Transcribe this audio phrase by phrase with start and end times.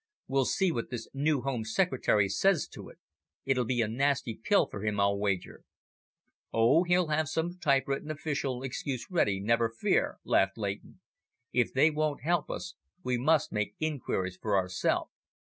[0.27, 2.97] We'll see what this new Home Secretary says to it!
[3.45, 5.61] It'll be a nasty pill for him, I'll wager."
[6.51, 11.01] "Oh, he'll have some typewritten official excuse ready, never fear," laughed Leighton.
[11.53, 15.11] "If they won't help us, we must make inquiries for ourselves."